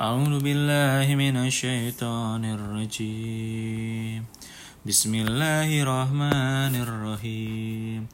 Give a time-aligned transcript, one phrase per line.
[0.00, 4.24] أعوذ بالله من الشيطان الرجيم.
[4.88, 8.08] بسم الله الرحمن الرحيم.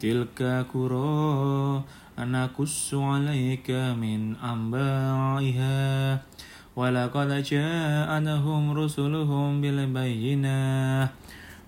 [0.00, 1.80] تلك قرى
[2.20, 6.20] نقص عليك من أنبائها.
[6.76, 11.10] ولقد جاءتهم رسلهم بالبينات.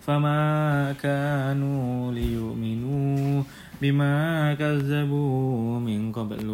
[0.04, 3.42] فما كانوا ليؤمنوا
[3.80, 6.48] بما كذبوا من قبل.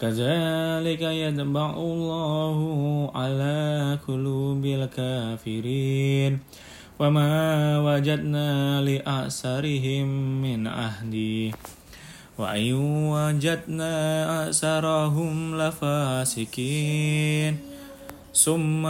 [0.00, 2.58] كذلك يتبع الله
[3.14, 6.38] على قلوب الكافرين.
[6.98, 7.34] وما
[7.78, 10.06] وجدنا لأكثرهم
[10.42, 11.14] من عهد
[12.38, 12.72] وإن
[13.14, 13.96] وجدنا
[14.46, 17.52] أكثرهم لفاسقين.
[18.34, 18.82] ثم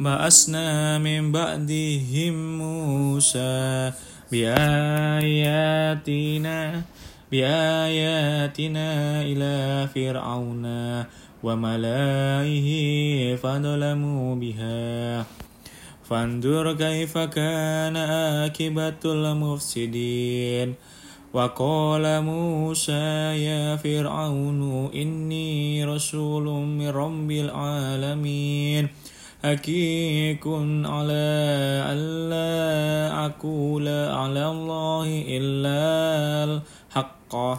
[0.00, 3.92] بعثنا من بعدهم موسى
[4.32, 5.82] بآياتنا
[7.32, 10.64] بآياتنا إلى فرعون
[11.42, 12.68] وملائه
[13.36, 15.24] فظلموا بها.
[16.04, 20.74] فانظر كيف كان عاقبة المفسدين.
[21.32, 23.02] وقال موسى
[23.48, 28.88] يا فرعون إني رسول من رب العالمين.
[29.42, 30.44] حقيق
[30.84, 31.26] على
[31.92, 36.60] ألا أقول على الله إلا
[37.34, 37.58] الحق.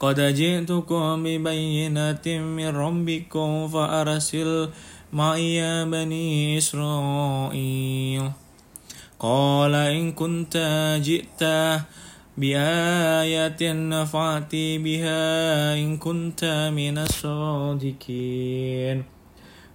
[0.00, 4.68] قد جئتكم ببينة من ربكم فأرسل
[5.12, 8.30] معي بني إسرائيل.
[9.18, 10.56] قال إن كنت
[11.02, 11.42] جئت
[12.38, 19.04] بآية فأتي بها إن كنت من الصادقين.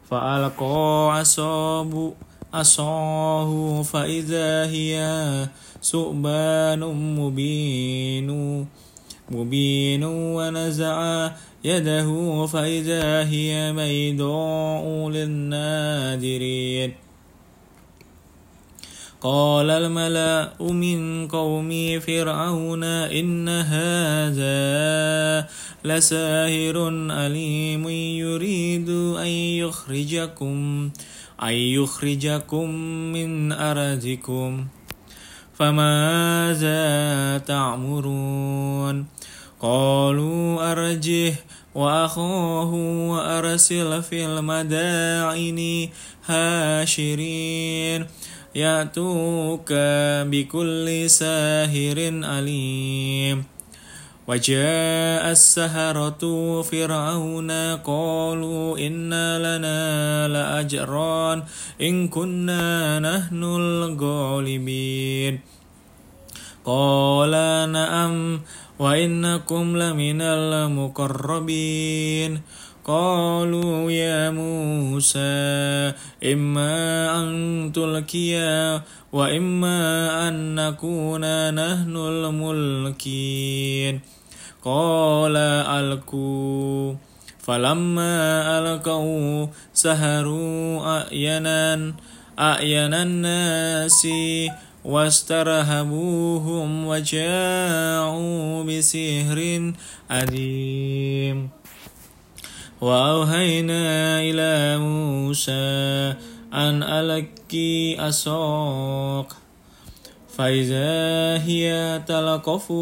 [0.10, 2.14] فألقى عصاه
[2.54, 4.96] عصاه فإذا هي
[5.84, 6.80] ثعبان
[7.20, 8.30] مبين
[9.32, 11.30] مبين ونزع
[11.64, 16.94] يده فإذا هي بيضاء للنادرين.
[19.22, 24.60] قال الملأ من قوم فرعون إن هذا
[25.84, 30.90] لساهر أليم يريد أن يخرجكم.
[31.44, 32.70] أن يخرجكم
[33.14, 34.68] من أرضكم
[35.54, 39.06] فماذا تعمرون
[39.60, 41.34] قالوا أرجه
[41.76, 42.74] وأخاه
[43.10, 45.90] وأرسل في المدائن
[46.26, 48.06] هاشرين
[48.56, 49.70] يأتوك
[50.32, 51.98] بكل ساهر
[52.40, 53.59] أليم
[54.30, 56.22] وجاء السهرة
[56.62, 57.52] فرعون
[57.82, 59.10] قالوا إن
[59.42, 59.82] لنا
[60.28, 61.44] لأجرا
[61.82, 65.40] إن كنا نحن الغالبين
[66.66, 67.32] قال
[67.72, 68.42] نعم
[68.80, 72.42] وإنكم لمن المقربين.
[72.90, 75.94] قالوا يا موسى
[76.34, 76.74] إما
[77.20, 78.82] أن تلقي
[79.14, 79.78] وإما
[80.28, 84.02] أن نكون نحن الملكين
[84.66, 86.96] قال ألقوا.
[87.40, 91.94] فلما ألقوا سهروا أعينا
[92.40, 94.08] أعين الناس
[94.86, 99.74] واسترهبوهم وجاءوا بسحر
[100.10, 101.50] عظيم
[102.82, 106.14] وأوهينا إلى موسى
[106.54, 109.36] أن ألقي أساق.
[110.39, 112.73] فإذا هي تلقف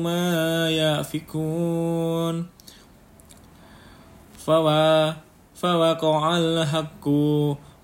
[0.00, 2.46] ما يأفكون
[5.54, 7.08] فوقع الحق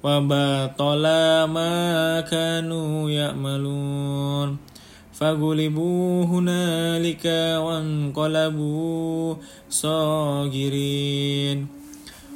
[0.05, 1.03] وبطل
[1.45, 4.57] ما كانوا يأملون
[5.13, 7.27] فغلبوا هنالك
[7.65, 9.35] وانقلبوا
[9.71, 11.67] صاغرين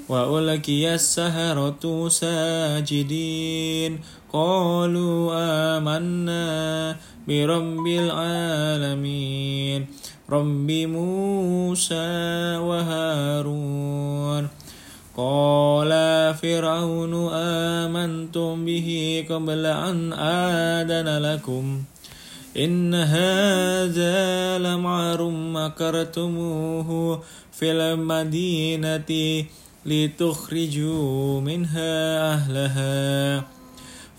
[0.09, 3.99] وألقي السهرة ساجدين
[4.33, 5.31] قالوا
[5.77, 6.95] آمنا
[7.27, 9.85] برب العالمين
[10.29, 12.07] رب موسى
[12.57, 14.47] وهارون
[15.17, 15.91] قال
[16.41, 18.89] فرعون آمنتم به
[19.29, 21.83] قبل أن آذن لكم
[22.57, 27.21] إن هذا لمعر مكرتموه
[27.51, 29.11] في المدينة
[29.87, 31.93] لتخرجوا منها
[32.33, 33.43] أهلها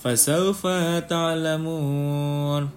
[0.02, 0.66] فسوف
[1.08, 2.68] تعلمون.